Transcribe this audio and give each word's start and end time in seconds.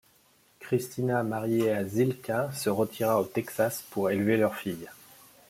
Cristina 0.59 1.21
marié 1.21 1.71
a 1.71 1.85
Zilkha 1.87 2.51
se 2.53 2.71
retira 2.71 3.21
au 3.21 3.23
Texas 3.25 3.85
pour 3.91 4.09
élever 4.09 4.35
leur 4.35 4.55
fille. 4.55 4.87